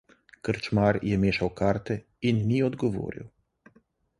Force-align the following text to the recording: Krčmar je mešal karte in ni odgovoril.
Krčmar 0.47 0.97
je 1.09 1.19
mešal 1.25 1.51
karte 1.61 1.99
in 2.31 2.41
ni 2.49 2.63
odgovoril. 2.71 3.29